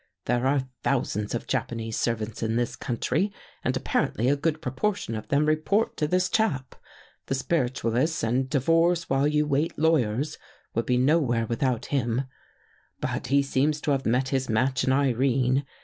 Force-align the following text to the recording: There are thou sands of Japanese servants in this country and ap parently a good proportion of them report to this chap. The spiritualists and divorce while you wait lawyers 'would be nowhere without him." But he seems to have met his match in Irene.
There 0.25 0.47
are 0.47 0.67
thou 0.81 1.03
sands 1.03 1.35
of 1.35 1.45
Japanese 1.45 1.95
servants 1.95 2.41
in 2.41 2.55
this 2.55 2.75
country 2.75 3.31
and 3.63 3.77
ap 3.77 3.83
parently 3.83 4.31
a 4.31 4.35
good 4.35 4.59
proportion 4.59 5.13
of 5.13 5.27
them 5.27 5.45
report 5.45 5.95
to 5.97 6.07
this 6.07 6.27
chap. 6.27 6.73
The 7.27 7.35
spiritualists 7.35 8.23
and 8.23 8.49
divorce 8.49 9.11
while 9.11 9.27
you 9.27 9.45
wait 9.45 9.77
lawyers 9.77 10.39
'would 10.73 10.87
be 10.87 10.97
nowhere 10.97 11.45
without 11.45 11.85
him." 11.93 12.23
But 12.99 13.27
he 13.27 13.43
seems 13.43 13.79
to 13.81 13.91
have 13.91 14.07
met 14.07 14.29
his 14.29 14.49
match 14.49 14.83
in 14.83 14.91
Irene. 14.91 15.67